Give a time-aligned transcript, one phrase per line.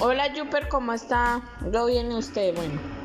[0.00, 1.40] Hola Juper, ¿cómo está?
[1.70, 2.54] ¿Lo viene usted?
[2.54, 2.97] Bueno.